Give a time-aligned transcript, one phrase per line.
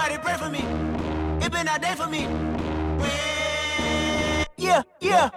[0.00, 0.60] Somebody pray for me.
[1.44, 2.22] It been a day for me.
[4.56, 5.28] Yeah, yeah.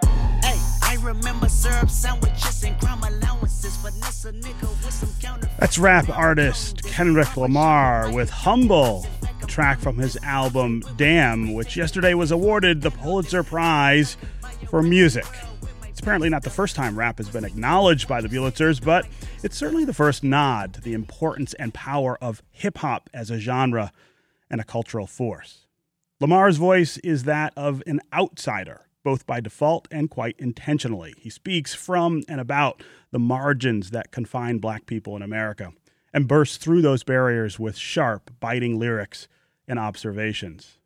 [0.42, 3.76] Hey, I remember syrup sandwiches and crime allowances.
[3.76, 5.50] Finesse a nigga with some counter.
[5.58, 9.06] That's rap artist Kendrick Lamar with Humble,
[9.42, 14.16] a track from his album Damn, which yesterday was awarded the Pulitzer Prize
[14.70, 15.26] for Music.
[15.90, 19.06] It's apparently not the first time rap has been acknowledged by the Pulitzers, but
[19.42, 23.38] it's certainly the first nod to the importance and power of hip hop as a
[23.38, 23.92] genre
[24.54, 25.66] and a cultural force.
[26.20, 31.12] Lamar's voice is that of an outsider, both by default and quite intentionally.
[31.18, 35.72] He speaks from and about the margins that confine black people in America
[36.12, 39.26] and bursts through those barriers with sharp, biting lyrics
[39.66, 40.78] and observations.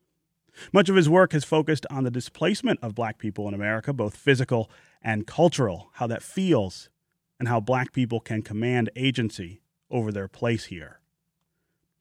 [0.72, 4.16] Much of his work has focused on the displacement of black people in America, both
[4.16, 4.70] physical
[5.02, 6.88] and cultural, how that feels,
[7.38, 11.00] and how black people can command agency over their place here.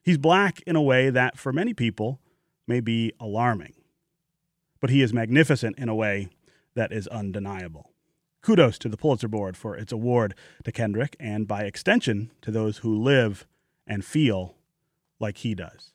[0.07, 2.21] He's black in a way that, for many people,
[2.65, 3.73] may be alarming,
[4.79, 6.29] but he is magnificent in a way
[6.75, 7.91] that is undeniable.
[8.41, 10.33] Kudos to the Pulitzer Board for its award
[10.63, 13.45] to Kendrick, and by extension, to those who live
[13.85, 14.55] and feel
[15.19, 15.91] like he does.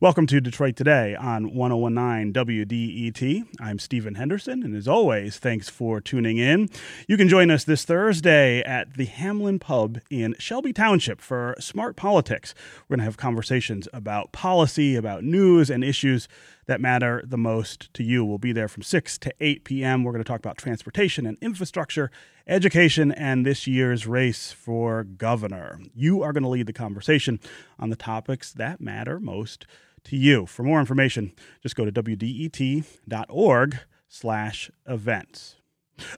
[0.00, 3.46] Welcome to Detroit Today on 1019 WDET.
[3.60, 6.68] I'm Stephen Henderson, and as always, thanks for tuning in.
[7.06, 11.96] You can join us this Thursday at the Hamlin Pub in Shelby Township for Smart
[11.96, 12.54] Politics.
[12.88, 16.28] We're going to have conversations about policy, about news, and issues
[16.68, 18.24] that matter the most to you.
[18.24, 20.04] We'll be there from 6 to 8 p.m.
[20.04, 22.10] We're going to talk about transportation and infrastructure,
[22.46, 25.80] education, and this year's race for governor.
[25.94, 27.40] You are going to lead the conversation
[27.78, 29.66] on the topics that matter most
[30.04, 30.44] to you.
[30.44, 35.57] For more information, just go to wdet.org slash events.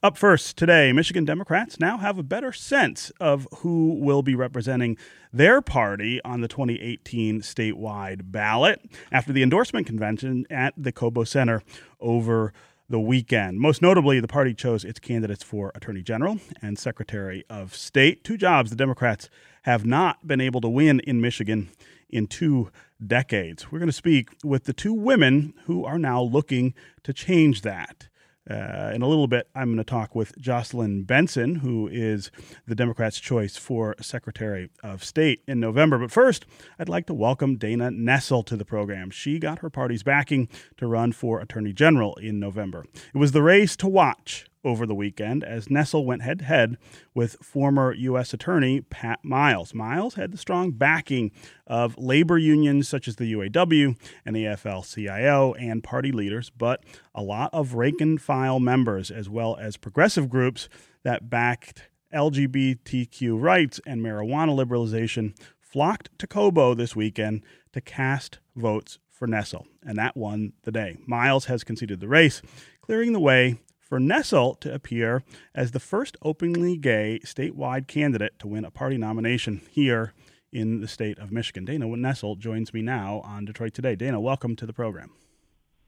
[0.03, 4.97] Up first today, Michigan Democrats now have a better sense of who will be representing
[5.33, 8.81] their party on the 2018 statewide ballot
[9.13, 11.63] after the endorsement convention at the Cobo Center
[12.01, 12.53] over
[12.89, 13.61] the weekend.
[13.61, 18.37] Most notably, the party chose its candidates for Attorney General and Secretary of State, two
[18.37, 19.31] jobs the Democrats
[19.63, 21.71] have not been able to win in Michigan
[22.09, 22.71] in two
[23.05, 23.71] decades.
[23.71, 28.09] We're going to speak with the two women who are now looking to change that.
[28.51, 32.33] Uh, in a little bit, I'm going to talk with Jocelyn Benson, who is
[32.67, 35.99] the Democrats' choice for Secretary of State in November.
[35.99, 36.47] But first,
[36.79, 39.11] I'd like to welcome Dana Nessel to the program.
[39.11, 42.85] She got her party's backing to run for Attorney General in November.
[43.15, 46.77] It was the race to watch over the weekend as Nessel went head to head
[47.15, 48.35] with former U.S.
[48.35, 49.75] Attorney Pat Miles.
[49.75, 51.31] Miles had the strong backing
[51.67, 56.83] of labor unions such as the UAW and the AFL CIO and party leaders, but
[57.15, 60.69] a lot of rank and file members as well as progressive groups
[61.03, 68.99] that backed LGBTQ rights and marijuana liberalization flocked to Cobo this weekend to cast votes
[69.09, 70.97] for Nessel, and that won the day.
[71.07, 72.43] Miles has conceded the race,
[72.81, 73.61] clearing the way
[73.91, 78.97] for Nessel to appear as the first openly gay statewide candidate to win a party
[78.97, 80.15] nomination here
[80.53, 81.65] in the state of Michigan.
[81.65, 83.97] Dana Nessel joins me now on Detroit Today.
[83.97, 85.11] Dana, welcome to the program.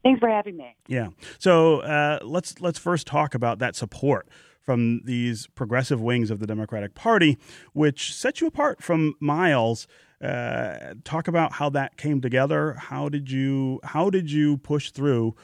[0.03, 0.75] Thanks for having me.
[0.85, 1.09] Yeah.
[1.39, 4.27] So uh, let's let's first talk about that support
[4.59, 7.37] from these progressive wings of the Democratic Party,
[7.71, 9.87] which set you apart from Miles.
[10.21, 12.73] Uh, talk about how that came together.
[12.73, 15.35] How did you how did you push through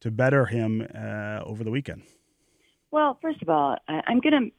[0.00, 2.02] to better him uh, over the weekend?
[2.90, 4.52] Well, first of all, I'm going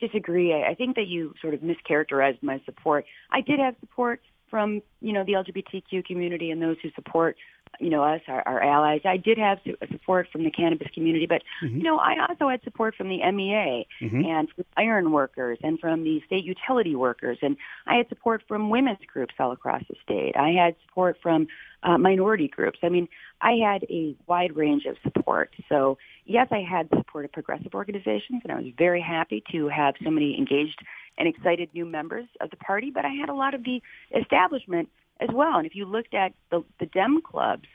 [0.00, 0.54] to disagree.
[0.54, 3.04] I think that you sort of mischaracterized my support.
[3.30, 4.20] I did have support
[4.50, 7.36] from you know the LGBTQ community and those who support
[7.80, 9.02] you know us, our, our allies.
[9.04, 9.58] I did have
[9.90, 11.78] support from the cannabis community, but mm-hmm.
[11.78, 14.24] you know I also had support from the MEA mm-hmm.
[14.24, 18.70] and from iron workers and from the state utility workers, and I had support from
[18.70, 20.36] women's groups all across the state.
[20.36, 21.48] I had support from
[21.82, 22.78] uh, minority groups.
[22.82, 23.08] I mean,
[23.40, 25.50] I had a wide range of support.
[25.68, 29.68] So yes, I had the support of progressive organizations, and I was very happy to
[29.68, 30.82] have so many engaged
[31.18, 32.90] and excited new members of the party.
[32.90, 33.82] But I had a lot of the
[34.18, 34.88] establishment
[35.20, 35.58] as well.
[35.58, 37.66] And if you looked at the, the Dem clubs,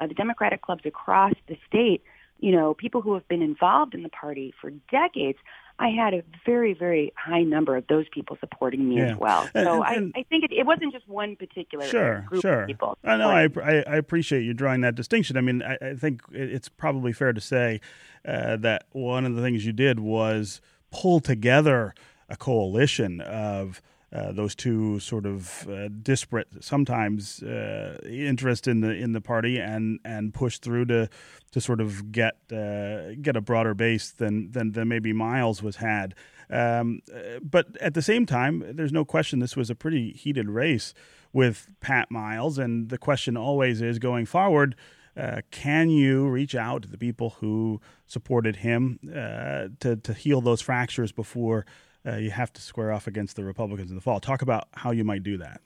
[0.00, 2.02] uh, the Democratic clubs across the state,
[2.38, 5.38] you know, people who have been involved in the party for decades,
[5.78, 9.12] I had a very, very high number of those people supporting me yeah.
[9.12, 9.48] as well.
[9.54, 12.62] So and, I, I think it, it, wasn't just one particular sure, group sure.
[12.62, 12.98] of people.
[13.02, 13.30] I know.
[13.30, 13.48] I,
[13.86, 15.38] I, appreciate you drawing that distinction.
[15.38, 17.80] I mean, I, I think it's probably fair to say
[18.26, 20.60] uh, that one of the things you did was
[20.90, 21.94] pull together
[22.30, 23.82] a coalition of
[24.12, 29.58] uh, those two sort of uh, disparate, sometimes uh, interest in the in the party,
[29.58, 31.08] and and push through to
[31.52, 35.76] to sort of get uh, get a broader base than than, than maybe Miles was
[35.76, 36.14] had.
[36.50, 37.00] Um,
[37.42, 40.94] but at the same time, there's no question this was a pretty heated race.
[41.32, 42.58] with Pat Miles.
[42.58, 44.74] And the question always is going forward,
[45.16, 50.40] uh, can you reach out to the people who supported him uh, to, to heal
[50.40, 51.66] those fractures before
[52.06, 54.20] uh, you have to square off against the Republicans in the fall?
[54.20, 55.60] Talk about how you might do that.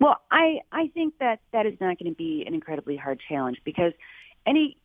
[0.00, 3.58] Well, I, I think that that is not going to be an incredibly hard challenge
[3.64, 3.92] because
[4.46, 4.76] any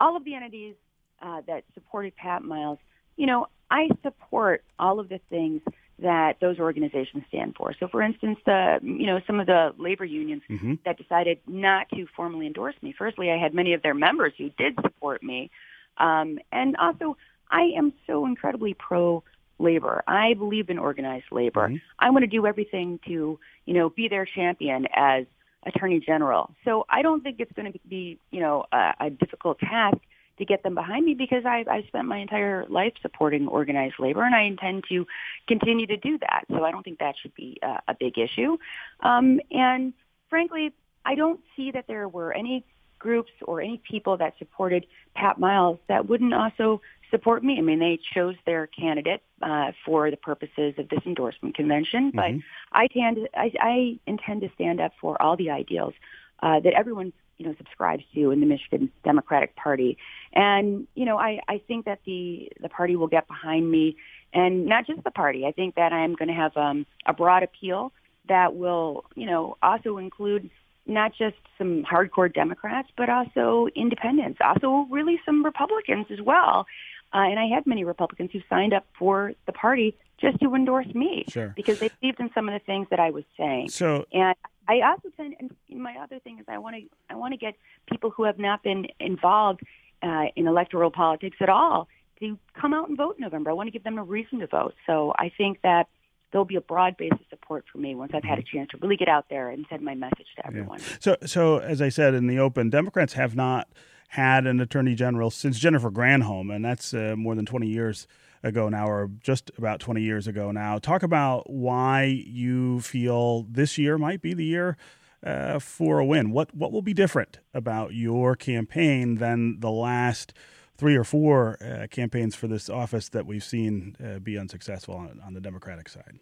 [0.00, 0.74] all of the entities
[1.20, 2.78] uh, that supported Pat Miles,
[3.16, 5.60] you know, I support all of the things
[6.00, 7.74] that those organizations stand for.
[7.80, 10.74] So, for instance, the you know some of the labor unions mm-hmm.
[10.84, 12.94] that decided not to formally endorse me.
[12.96, 15.50] Firstly, I had many of their members who did support me,
[15.96, 17.16] um, and also
[17.50, 19.24] I am so incredibly pro
[19.58, 20.02] labor.
[20.06, 21.68] I believe in organized labor.
[21.68, 21.76] Mm-hmm.
[21.98, 25.24] I want to do everything to you know be their champion as
[25.66, 26.54] attorney general.
[26.64, 29.98] So I don't think it's going to be you know a, a difficult task
[30.38, 34.22] to get them behind me because I, I spent my entire life supporting organized labor
[34.24, 35.04] and I intend to
[35.46, 36.44] continue to do that.
[36.48, 38.56] So I don't think that should be uh, a big issue.
[39.00, 39.92] Um, and
[40.30, 40.72] frankly,
[41.04, 42.64] I don't see that there were any
[42.98, 46.80] groups or any people that supported Pat Miles that wouldn't also
[47.10, 47.58] support me.
[47.58, 52.30] I mean, they chose their candidate uh, for the purposes of this endorsement convention, but
[52.30, 52.38] mm-hmm.
[52.72, 55.94] I, tend, I, I intend to stand up for all the ideals
[56.42, 59.96] uh, that everyone you know subscribes to in the Michigan Democratic Party.
[60.32, 63.96] And you know, I, I think that the the party will get behind me,
[64.34, 65.46] and not just the party.
[65.46, 67.92] I think that I'm going to have um, a broad appeal
[68.28, 70.50] that will you know also include
[70.88, 76.66] not just some hardcore Democrats, but also independents, also really some Republicans as well.
[77.12, 80.92] Uh, and I had many Republicans who signed up for the party just to endorse
[80.94, 81.52] me sure.
[81.56, 83.70] because they believed in some of the things that I was saying.
[83.70, 84.34] So, and
[84.66, 87.54] I also tend, and my other thing is, I want to, I want to get
[87.90, 89.60] people who have not been involved
[90.02, 91.88] uh, in electoral politics at all
[92.20, 93.50] to come out and vote in November.
[93.50, 94.74] I want to give them a reason to vote.
[94.86, 95.88] So I think that
[96.30, 98.58] there'll be a broad base of support for me once I've had a mm-hmm.
[98.58, 100.78] chance to really get out there and send my message to everyone.
[100.80, 100.96] Yeah.
[101.00, 103.68] So, so as I said in the open, Democrats have not
[104.08, 108.06] had an attorney general since Jennifer Granholm, and that's uh, more than 20 years
[108.42, 110.78] ago now, or just about 20 years ago now.
[110.78, 114.76] Talk about why you feel this year might be the year
[115.22, 116.30] uh, for a win.
[116.30, 120.32] What what will be different about your campaign than the last
[120.78, 125.20] three or four uh, campaigns for this office that we've seen uh, be unsuccessful on,
[125.24, 126.18] on the Democratic side?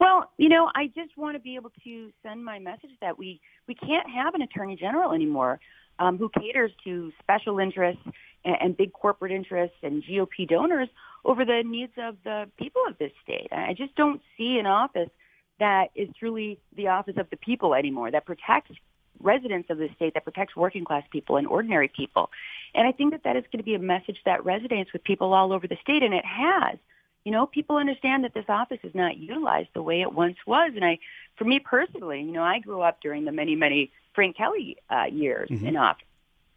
[0.00, 3.40] Well, you know, I just want to be able to send my message that we
[3.66, 5.58] we can't have an attorney general anymore
[5.98, 8.02] um, who caters to special interests
[8.44, 10.88] and, and big corporate interests and GOP donors
[11.24, 13.48] over the needs of the people of this state.
[13.50, 15.10] I just don't see an office
[15.58, 18.70] that is truly the office of the people anymore, that protects
[19.20, 22.30] residents of the state, that protects working class people and ordinary people.
[22.74, 25.32] And I think that that is going to be a message that resonates with people
[25.32, 26.78] all over the state, and it has.
[27.24, 30.72] You know, people understand that this office is not utilized the way it once was.
[30.74, 30.98] And I,
[31.36, 35.04] for me personally, you know, I grew up during the many, many Frank Kelly uh,
[35.10, 35.66] years mm-hmm.
[35.66, 36.04] in office.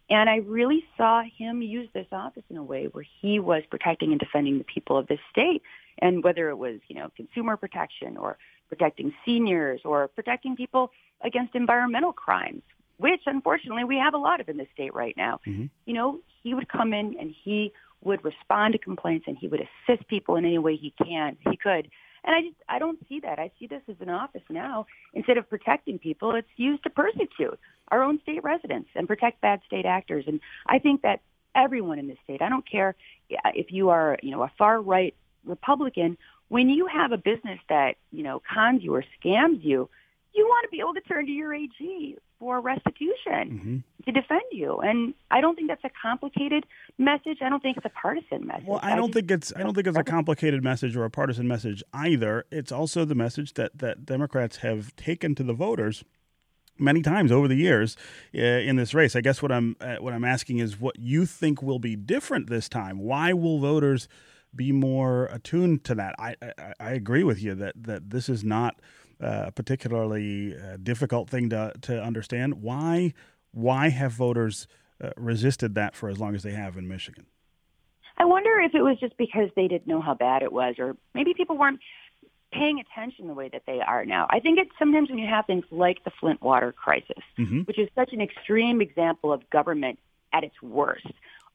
[0.08, 4.10] And I really saw him use this office in a way where he was protecting
[4.12, 5.62] and defending the people of this state.
[5.98, 8.38] And whether it was, you know, consumer protection or
[8.72, 10.90] protecting seniors or protecting people
[11.22, 12.62] against environmental crimes,
[12.96, 15.40] which unfortunately we have a lot of in this state right now.
[15.46, 15.66] Mm-hmm.
[15.84, 17.70] You know, he would come in and he
[18.02, 21.54] would respond to complaints and he would assist people in any way he can, he
[21.58, 21.90] could.
[22.24, 23.38] And I just I don't see that.
[23.38, 24.86] I see this as an office now.
[25.12, 29.60] Instead of protecting people, it's used to persecute our own state residents and protect bad
[29.66, 30.24] state actors.
[30.26, 31.20] And I think that
[31.54, 32.94] everyone in this state, I don't care
[33.28, 36.16] if you are, you know, a far right Republican,
[36.52, 39.88] when you have a business that, you know, cons you or scams you,
[40.34, 43.76] you want to be able to turn to your AG for restitution mm-hmm.
[44.04, 44.76] to defend you.
[44.80, 46.66] And I don't think that's a complicated
[46.98, 47.38] message.
[47.40, 48.66] I don't think it's a partisan message.
[48.66, 51.48] Well, I don't think it's I don't think it's a complicated message or a partisan
[51.48, 52.44] message either.
[52.50, 56.04] It's also the message that that Democrats have taken to the voters
[56.78, 57.96] many times over the years
[58.34, 59.16] uh, in this race.
[59.16, 62.50] I guess what I'm uh, what I'm asking is what you think will be different
[62.50, 62.98] this time.
[62.98, 64.06] Why will voters
[64.54, 66.14] be more attuned to that?
[66.18, 68.76] I I, I agree with you that that this is not
[69.20, 72.62] a particularly uh, difficult thing to, to understand.
[72.62, 73.14] Why
[73.52, 74.66] why have voters
[75.02, 77.26] uh, resisted that for as long as they have in Michigan?
[78.18, 80.96] I wonder if it was just because they didn't know how bad it was, or
[81.14, 81.80] maybe people weren't
[82.52, 84.26] paying attention the way that they are now.
[84.30, 87.60] I think it's sometimes when you have things like the Flint water crisis, mm-hmm.
[87.60, 89.98] which is such an extreme example of government
[90.32, 91.06] at its worst,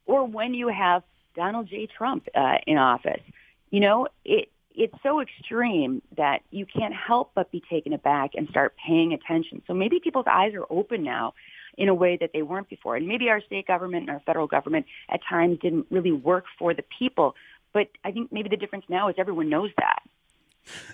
[0.06, 1.04] or when you have
[1.38, 1.88] Donald J.
[1.88, 3.22] Trump uh, in office.
[3.70, 8.48] You know, it it's so extreme that you can't help but be taken aback and
[8.50, 9.62] start paying attention.
[9.65, 11.34] So maybe people's eyes are open now
[11.79, 12.96] in a way that they weren't before.
[12.96, 16.75] And maybe our state government and our federal government at times didn't really work for
[16.75, 17.36] the people.
[17.74, 20.03] But I think maybe the difference now is everyone knows that.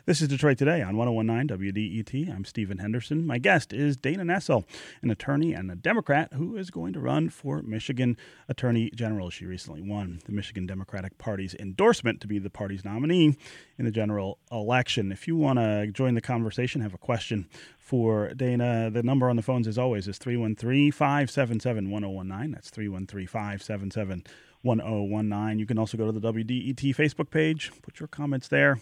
[0.06, 2.34] This is Detroit Today on 1019 WDET.
[2.34, 3.26] I'm Stephen Henderson.
[3.26, 4.66] My guest is Dana Nessel,
[5.02, 8.18] an attorney and a Democrat who is going to run for Michigan
[8.50, 9.30] Attorney General.
[9.30, 13.38] She recently won the Michigan Democratic Party's endorsement to be the party's nominee
[13.78, 15.12] in the general election.
[15.12, 19.36] If you want to join the conversation, have a question for Dana, the number on
[19.36, 22.52] the phones, as always, is 313 577 1019.
[22.52, 24.24] That's 313 577
[24.62, 25.60] 1019.
[25.60, 28.80] You can also go to the WDET Facebook page, put your comments there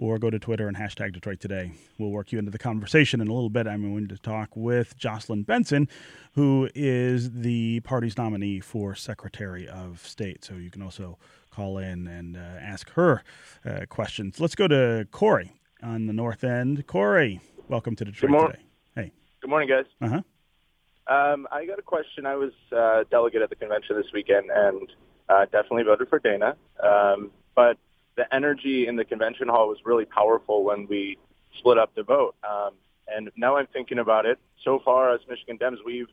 [0.00, 1.72] or go to Twitter and hashtag Detroit Today.
[1.98, 3.66] We'll work you into the conversation in a little bit.
[3.66, 5.88] I'm going to talk with Jocelyn Benson,
[6.32, 10.42] who is the party's nominee for Secretary of State.
[10.42, 11.18] So you can also
[11.50, 13.22] call in and uh, ask her
[13.66, 14.40] uh, questions.
[14.40, 15.52] Let's go to Corey
[15.82, 16.86] on the north end.
[16.86, 18.62] Corey, welcome to Detroit Today.
[18.96, 19.12] Hey.
[19.42, 19.84] Good morning, guys.
[20.00, 21.14] Uh huh.
[21.14, 22.24] Um, I got a question.
[22.24, 24.88] I was uh, delegate at the convention this weekend and
[25.28, 26.56] uh, definitely voted for Dana.
[26.82, 27.76] Um, but
[28.20, 31.16] the energy in the convention hall was really powerful when we
[31.58, 32.34] split up the vote.
[32.44, 32.72] Um,
[33.08, 34.38] and now I'm thinking about it.
[34.62, 36.10] So far, as Michigan Dems, we've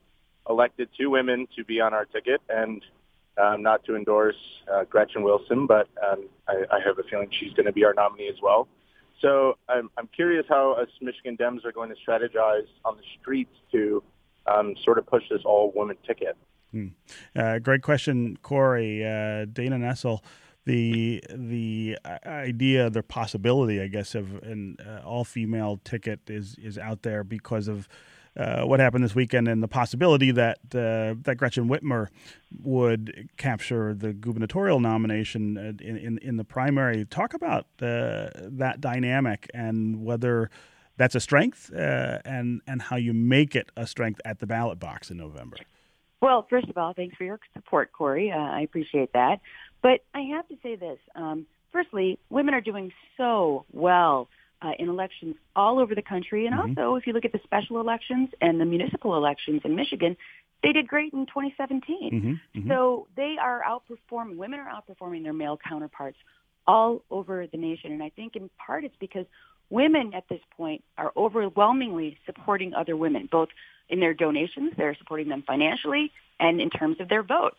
[0.49, 2.81] elected two women to be on our ticket, and
[3.37, 4.37] um, not to endorse
[4.73, 7.93] uh, Gretchen Wilson, but um, I, I have a feeling she's going to be our
[7.93, 8.69] nominee as well.
[9.21, 13.53] So I'm, I'm curious how us Michigan Dems are going to strategize on the streets
[13.73, 14.01] to
[14.45, 16.37] um, sort of push this all-woman ticket.
[16.71, 16.87] Hmm.
[17.35, 19.03] Uh, great question, Corey.
[19.03, 20.21] Uh, Dana Nessel
[20.67, 26.77] the the idea, the possibility, I guess, of an uh, all female ticket is is
[26.77, 27.87] out there because of.
[28.35, 32.09] Uh, what happened this weekend and the possibility that uh, that Gretchen Whitmer
[32.61, 37.03] would capture the gubernatorial nomination uh, in, in, in the primary.
[37.05, 40.51] Talk about uh, that dynamic and whether
[40.97, 44.79] that's a strength uh, and and how you make it a strength at the ballot
[44.79, 45.57] box in November.
[46.21, 48.31] Well, first of all, thanks for your support, Corey.
[48.31, 49.39] Uh, I appreciate that.
[49.81, 50.97] But I have to say this.
[51.15, 54.27] Um, firstly, women are doing so well
[54.61, 56.45] uh, in elections all over the country.
[56.45, 56.79] And mm-hmm.
[56.79, 60.17] also, if you look at the special elections and the municipal elections in Michigan,
[60.63, 62.11] they did great in 2017.
[62.11, 62.59] Mm-hmm.
[62.59, 62.69] Mm-hmm.
[62.69, 66.17] So they are outperforming, women are outperforming their male counterparts
[66.65, 67.91] all over the nation.
[67.91, 69.25] And I think in part it's because
[69.69, 73.49] women at this point are overwhelmingly supporting other women, both
[73.89, 77.57] in their donations, they're supporting them financially, and in terms of their votes.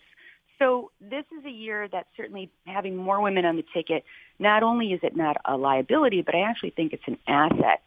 [0.58, 4.04] So this is a year that certainly having more women on the ticket,
[4.38, 7.82] not only is it not a liability, but I actually think it's an asset.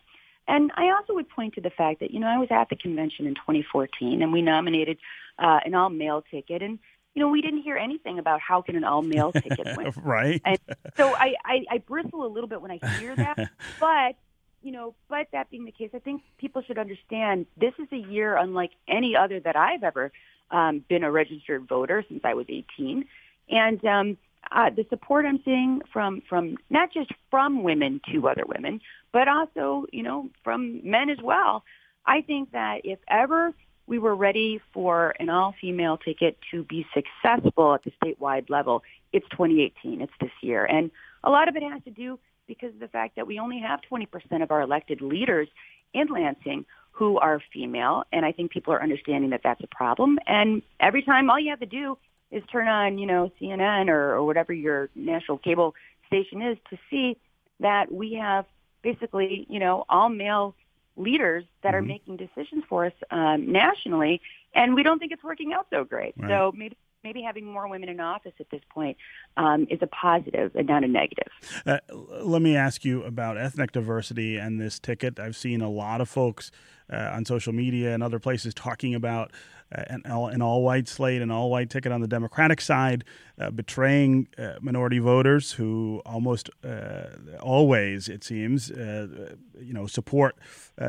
[0.48, 2.76] And I also would point to the fact that, you know, I was at the
[2.76, 4.98] convention in 2014 and we nominated
[5.38, 6.80] uh, an all-male ticket and,
[7.14, 9.92] you know, we didn't hear anything about how can an all-male ticket win.
[9.98, 10.42] right.
[10.46, 10.60] And
[10.96, 14.16] so I, I, I bristle a little bit when I hear that, but
[14.64, 17.98] you know, but that being the case, I think people should understand this is a
[17.98, 20.12] year unlike any other that I've ever
[20.52, 23.06] um, been a registered voter since I was 18,
[23.50, 24.18] and um,
[24.52, 28.82] uh, the support I'm seeing from from not just from women to other women,
[29.12, 31.64] but also you know from men as well.
[32.06, 33.54] I think that if ever
[33.88, 39.28] we were ready for an all-female ticket to be successful at the statewide level, it's
[39.32, 40.02] 2018.
[40.02, 40.92] It's this year, and
[41.24, 42.18] a lot of it has to do
[42.48, 44.08] because of the fact that we only have 20%
[44.44, 45.48] of our elected leaders
[45.94, 46.66] in Lansing
[47.02, 50.20] who are female, and I think people are understanding that that's a problem.
[50.28, 51.98] And every time, all you have to do
[52.30, 55.74] is turn on, you know, CNN or, or whatever your national cable
[56.06, 57.18] station is to see
[57.60, 58.46] that we have
[58.84, 60.54] basically, you know, all male
[60.96, 61.78] leaders that mm-hmm.
[61.78, 64.22] are making decisions for us um, nationally,
[64.54, 66.14] and we don't think it's working out so great.
[66.20, 66.30] Right.
[66.30, 68.98] So maybe maybe having more women in office at this point
[69.38, 71.28] um, is a positive and not a negative.
[71.66, 71.80] Uh,
[72.22, 75.20] let me ask you about ethnic diversity and this ticket.
[75.20, 76.52] I've seen a lot of folks
[76.92, 79.32] uh, on social media and other places talking about
[79.72, 83.04] an, all, an all-white slate, an all-white ticket on the Democratic side,
[83.40, 87.06] uh, betraying uh, minority voters who almost uh,
[87.42, 90.36] always, it seems, uh, you know, support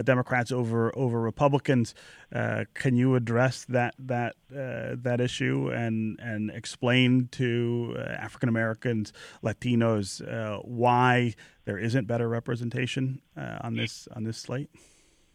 [0.05, 1.95] Democrats over over Republicans.
[2.33, 9.12] can you address that that that issue and and explain to African Americans,
[9.43, 10.21] Latinos,
[10.65, 11.35] why
[11.65, 14.71] there isn't better representation on this on this slate?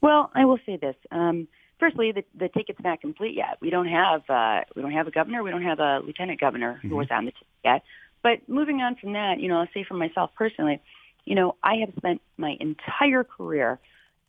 [0.01, 0.95] Well, I will say this.
[1.11, 1.47] Um,
[1.79, 3.57] firstly, the, the ticket's not complete yet.
[3.61, 5.43] We don't have uh, we don't have a governor.
[5.43, 6.89] We don't have a lieutenant governor mm-hmm.
[6.89, 7.83] who was on the ticket yet.
[8.23, 10.81] But moving on from that, you know, I'll say for myself personally,
[11.25, 13.79] you know, I have spent my entire career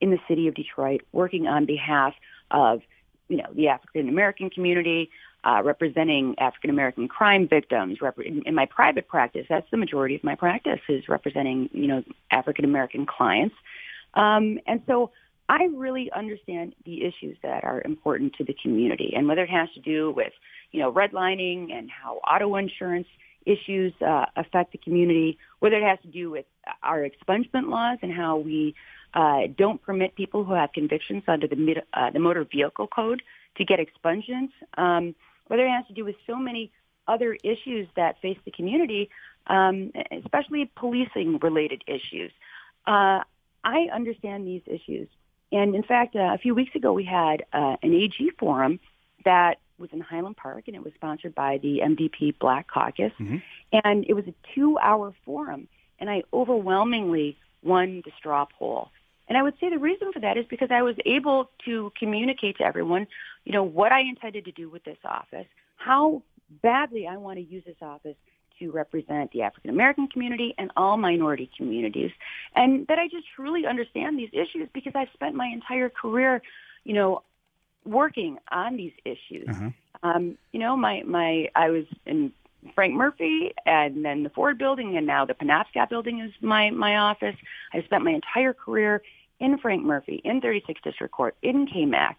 [0.00, 2.14] in the city of Detroit working on behalf
[2.50, 2.82] of,
[3.28, 5.10] you know, the African American community,
[5.44, 8.00] uh, representing African American crime victims.
[8.00, 11.86] Rep- in, in my private practice, that's the majority of my practice is representing, you
[11.86, 13.54] know, African American clients.
[14.14, 15.10] Um, and so
[15.48, 19.68] I really understand the issues that are important to the community and whether it has
[19.74, 20.32] to do with,
[20.72, 23.06] you know, redlining and how auto insurance
[23.46, 26.44] issues uh, affect the community, whether it has to do with
[26.82, 28.74] our expungement laws and how we
[29.14, 33.22] uh, don't permit people who have convictions under the, uh, the motor vehicle code
[33.56, 35.14] to get expungements, um,
[35.46, 36.70] whether it has to do with so many
[37.06, 39.08] other issues that face the community,
[39.46, 42.30] um, especially policing related issues.
[42.86, 43.20] Uh,
[43.64, 45.08] I understand these issues.
[45.52, 48.80] And in fact, uh, a few weeks ago, we had uh, an AG forum
[49.24, 53.12] that was in Highland Park, and it was sponsored by the MDP Black Caucus.
[53.18, 53.36] Mm-hmm.
[53.84, 58.90] And it was a two-hour forum, and I overwhelmingly won the straw poll.
[59.28, 62.58] And I would say the reason for that is because I was able to communicate
[62.58, 63.06] to everyone,
[63.44, 66.22] you know, what I intended to do with this office, how
[66.62, 68.16] badly I want to use this office
[68.58, 72.10] to represent the African American community and all minority communities,
[72.54, 76.42] and that I just truly understand these issues because I've spent my entire career,
[76.84, 77.22] you know,
[77.84, 79.48] working on these issues.
[79.48, 79.70] Uh-huh.
[80.02, 82.32] Um, you know, my my I was in
[82.74, 86.96] Frank Murphy and then the Ford building and now the Penobscot building is my my
[86.96, 87.36] office.
[87.72, 89.02] I spent my entire career
[89.40, 92.16] in Frank Murphy, in 36th District Court, in KMAC.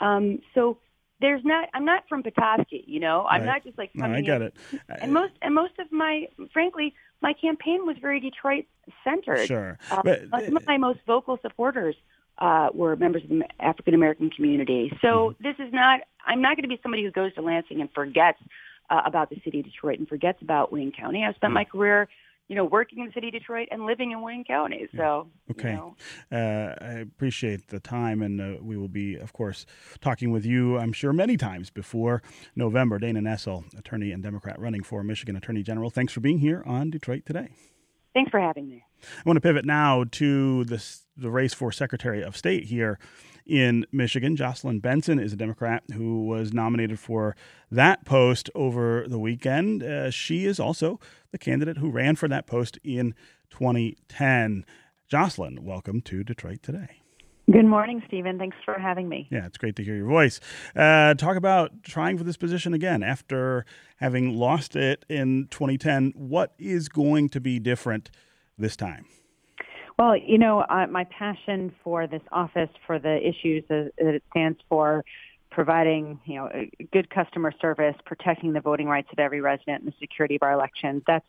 [0.00, 0.78] Um, so
[1.22, 3.24] there's not I'm not from Petoskey, you know.
[3.26, 3.46] I'm Right.
[3.46, 4.54] not just like No, I get in- it.
[5.00, 8.66] And most and most of my frankly, my campaign was very Detroit
[9.04, 9.46] centered.
[9.46, 9.78] Sure.
[9.90, 11.96] Uh, But- some of my most vocal supporters
[12.38, 14.90] uh, were members of the African American community.
[15.00, 15.42] So Mm-hmm.
[15.46, 16.00] this is not.
[16.26, 18.38] I'm not going to be somebody who goes to Lansing and forgets
[18.90, 21.24] uh, about the city of Detroit and forgets about Wayne County.
[21.24, 21.54] I've spent Mm.
[21.54, 22.08] my career,
[22.48, 24.86] you know, working in the city of Detroit and living in Wayne County.
[24.96, 25.70] So Okay.
[25.70, 25.96] you know,
[26.30, 29.64] Uh, I appreciate the time, and uh, we will be, of course,
[30.00, 32.22] talking with you, I'm sure, many times before
[32.54, 32.98] November.
[32.98, 35.88] Dana Nessel, attorney and Democrat running for Michigan Attorney General.
[35.90, 37.48] Thanks for being here on Detroit Today.
[38.14, 38.84] thanks for having me.
[39.02, 42.98] I want to pivot now to this, the race for Secretary of State here
[43.46, 44.36] in Michigan.
[44.36, 47.36] Jocelyn Benson is a Democrat who was nominated for
[47.70, 49.82] that post over the weekend.
[49.82, 53.14] Uh, she is also the candidate who ran for that post in
[53.50, 54.64] 2010.
[55.08, 57.02] Jocelyn, welcome to Detroit Today.
[57.50, 58.38] Good morning, Stephen.
[58.38, 59.26] Thanks for having me.
[59.30, 60.38] Yeah, it's great to hear your voice.
[60.76, 66.12] Uh, talk about trying for this position again after having lost it in 2010.
[66.14, 68.10] What is going to be different
[68.62, 69.04] this time?
[69.98, 74.58] Well, you know, uh, my passion for this office, for the issues that it stands
[74.68, 75.04] for,
[75.50, 76.50] providing, you know,
[76.92, 80.52] good customer service, protecting the voting rights of every resident, and the security of our
[80.52, 81.02] elections.
[81.06, 81.28] That's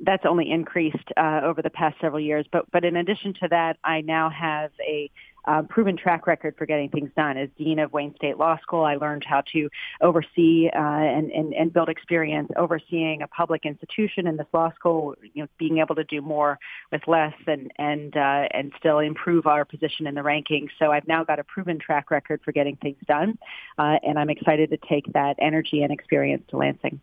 [0.00, 2.46] that's only increased uh, over the past several years.
[2.50, 5.10] But but in addition to that, I now have a
[5.48, 7.38] uh, proven track record for getting things done.
[7.38, 9.68] As dean of Wayne State Law School, I learned how to
[10.02, 15.14] oversee uh, and, and and build experience overseeing a public institution in this law school.
[15.32, 16.58] You know, being able to do more
[16.92, 20.68] with less and and uh, and still improve our position in the rankings.
[20.78, 23.38] So I've now got a proven track record for getting things done,
[23.78, 27.00] uh, and I'm excited to take that energy and experience to Lansing.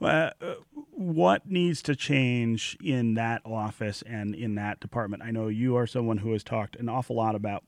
[0.00, 0.54] Uh, uh,
[0.92, 5.22] what needs to change in that office and in that department?
[5.22, 7.64] I know you are someone who has talked an awful lot about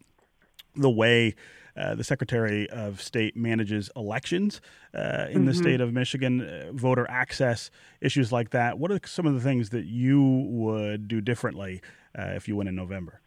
[0.75, 1.35] the way
[1.77, 4.61] uh, the Secretary of State manages elections
[4.95, 8.79] uh, in the state of Michigan, uh, voter access, issues like that.
[8.79, 11.81] What are some of the things that you would do differently
[12.19, 13.21] uh, if you win in November?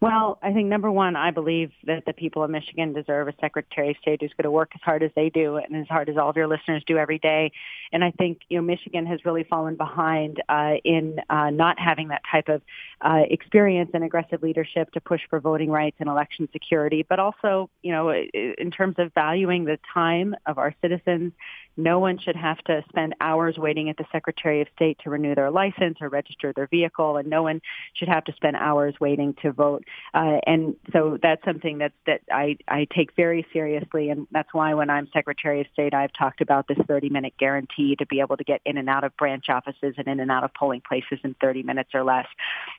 [0.00, 3.90] Well, I think number one, I believe that the people of Michigan deserve a Secretary
[3.90, 6.16] of State who's going to work as hard as they do and as hard as
[6.16, 7.50] all of your listeners do every day.
[7.90, 12.08] And I think you know Michigan has really fallen behind uh, in uh, not having
[12.08, 12.62] that type of
[13.00, 17.68] uh, experience and aggressive leadership to push for voting rights and election security, but also
[17.82, 21.32] you know in terms of valuing the time of our citizens.
[21.80, 25.36] No one should have to spend hours waiting at the Secretary of State to renew
[25.36, 27.62] their license or register their vehicle, and no one
[27.94, 29.84] should have to spend hours waiting to vote.
[30.14, 34.74] Uh, and so that's something that that I, I take very seriously, and that's why
[34.74, 38.44] when I'm Secretary of State, I've talked about this 30-minute guarantee to be able to
[38.44, 41.34] get in and out of branch offices and in and out of polling places in
[41.40, 42.26] 30 minutes or less.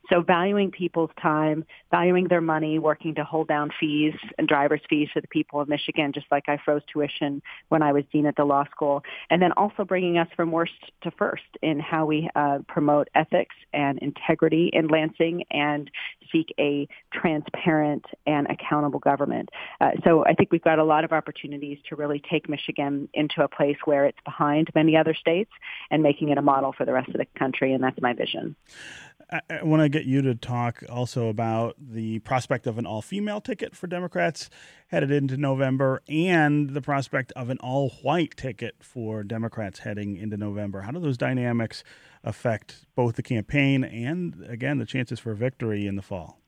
[0.10, 5.10] So valuing people's time, valuing their money, working to hold down fees and driver's fees
[5.14, 8.36] for the people of Michigan, just like I froze tuition when I was dean at
[8.36, 12.30] the law school, and then also bringing us from worst to first in how we
[12.36, 15.90] uh, promote ethics and integrity in Lansing and
[16.32, 19.50] seek a transparent and accountable government.
[19.82, 23.44] Uh, so I think we've got a lot of opportunities to really take Michigan into
[23.44, 25.52] a place where it's behind many other states
[25.92, 28.56] and making it a model for the rest of the country, and that's my vision.
[29.32, 33.02] I, I want to get you to talk also about the prospect of an all
[33.02, 34.50] female ticket for Democrats
[34.88, 40.38] headed into November and the prospect of an all white ticket for Democrats heading into
[40.38, 40.82] November.
[40.82, 41.84] How do those dynamics
[42.24, 46.39] affect both the campaign and, again, the chances for victory in the fall?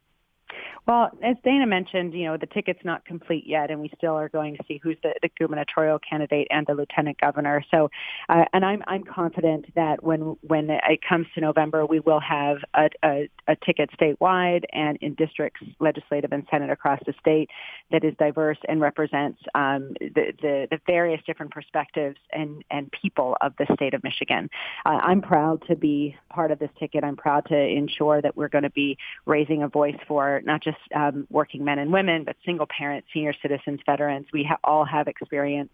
[0.87, 4.29] Well, as Dana mentioned, you know, the ticket's not complete yet, and we still are
[4.29, 7.63] going to see who's the, the gubernatorial candidate and the lieutenant governor.
[7.69, 7.91] So,
[8.29, 12.57] uh, and I'm I'm confident that when when it comes to November, we will have
[12.73, 17.51] a, a, a ticket statewide and in districts, legislative and senate across the state,
[17.91, 23.37] that is diverse and represents um, the, the the various different perspectives and and people
[23.41, 24.49] of the state of Michigan.
[24.85, 27.03] Uh, I'm proud to be part of this ticket.
[27.03, 30.70] I'm proud to ensure that we're going to be raising a voice for not just
[30.95, 34.27] um, working men and women, but single parents, senior citizens, veterans.
[34.33, 35.71] We ha- all have experience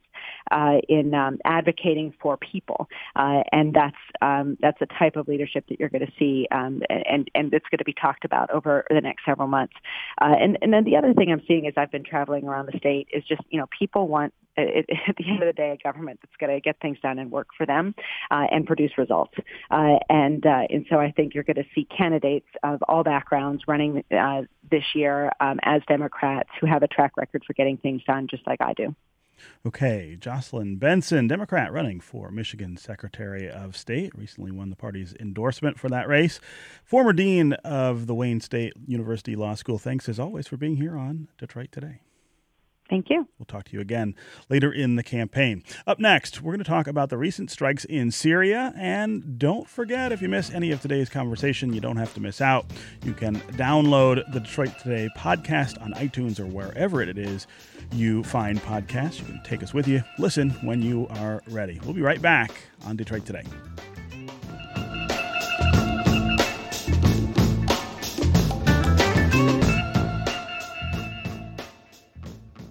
[0.51, 5.65] uh, in um, advocating for people, uh, and that's um, that's a type of leadership
[5.69, 8.85] that you're going to see, um, and and it's going to be talked about over
[8.89, 9.73] the next several months.
[10.21, 12.77] Uh, and and then the other thing I'm seeing as I've been traveling around the
[12.77, 14.33] state is just you know people want
[15.07, 17.31] at the end of the day, a government that's going to get things done and
[17.31, 17.93] work for them
[18.31, 19.33] uh, and produce results.
[19.69, 23.63] Uh, and uh, and so I think you're going to see candidates of all backgrounds
[23.67, 28.01] running uh, this year um, as Democrats who have a track record for getting things
[28.05, 28.95] done, just like I do.
[29.65, 35.77] Okay, Jocelyn Benson, Democrat running for Michigan Secretary of State, recently won the party's endorsement
[35.77, 36.39] for that race.
[36.83, 40.97] Former Dean of the Wayne State University Law School, thanks as always for being here
[40.97, 42.01] on Detroit Today.
[42.89, 43.27] Thank you.
[43.37, 44.15] We'll talk to you again
[44.49, 45.63] later in the campaign.
[45.85, 48.73] Up next, we're going to talk about the recent strikes in Syria.
[48.77, 52.39] And don't forget, if you miss any of today's conversation, you don't have to miss
[52.39, 52.65] out.
[53.03, 57.47] You can download the Detroit Today podcast on iTunes or wherever it is
[57.91, 59.19] you find podcasts.
[59.19, 60.03] You can take us with you.
[60.17, 61.79] Listen when you are ready.
[61.83, 62.51] We'll be right back
[62.85, 63.43] on Detroit Today.